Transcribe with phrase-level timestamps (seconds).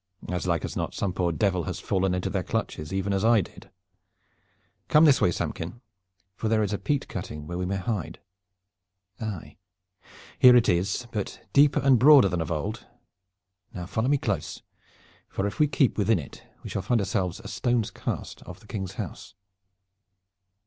[0.29, 3.41] "As like as not some poor devil has fallen into their clutches, even as I
[3.41, 3.69] did.
[4.87, 5.79] Come this way, Samkin,
[6.35, 8.19] for there is a peat cutting where we may hide.
[9.19, 9.57] Aye,
[10.39, 12.87] here it is, but deeper and broader than of old.
[13.75, 14.63] Now follow me close,
[15.29, 18.65] for if we keep within it we shall find ourselves a stone cast off the
[18.65, 19.35] King's house."